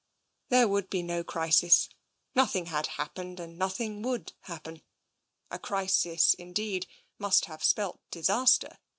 There 0.49 0.67
would 0.67 0.89
be 0.89 1.03
no 1.03 1.23
crisis. 1.23 1.87
Nothing 2.33 2.65
had 2.65 2.87
happened 2.97 3.39
and 3.39 3.55
nothing 3.55 4.01
would 4.01 4.33
happen. 4.39 4.81
A 5.51 5.59
crisis, 5.59 6.33
indeed, 6.33 6.87
must 7.19 7.45
have 7.45 7.63
spelt 7.63 8.01
disaster. 8.09 8.79